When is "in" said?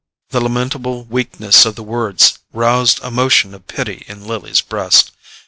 4.07-4.25